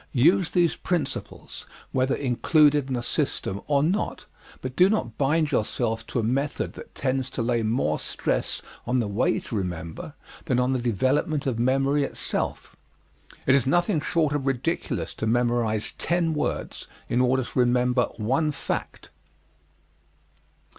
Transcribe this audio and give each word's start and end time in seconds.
Use 0.13 0.49
these 0.49 0.75
principles, 0.75 1.67
whether 1.91 2.15
included 2.15 2.89
in 2.89 2.95
a 2.95 3.03
system 3.03 3.61
or 3.67 3.83
not, 3.83 4.25
but 4.63 4.75
do 4.75 4.89
not 4.89 5.15
bind 5.15 5.51
yourself 5.51 6.07
to 6.07 6.19
a 6.19 6.23
method 6.23 6.73
that 6.73 6.95
tends 6.95 7.29
to 7.29 7.43
lay 7.43 7.61
more 7.61 7.99
stress 7.99 8.63
on 8.87 8.97
the 8.97 9.07
way 9.07 9.39
to 9.39 9.55
remember 9.55 10.15
than 10.45 10.59
on 10.59 10.73
the 10.73 10.81
development 10.81 11.45
of 11.45 11.59
memory 11.59 12.01
itself. 12.03 12.75
It 13.45 13.53
is 13.53 13.67
nothing 13.67 14.01
short 14.01 14.33
of 14.33 14.47
ridiculous 14.47 15.13
to 15.13 15.27
memorize 15.27 15.93
ten 15.99 16.33
words 16.33 16.87
in 17.07 17.21
order 17.21 17.43
to 17.43 17.59
remember 17.59 18.05
one 18.17 18.51
fact. 18.51 19.11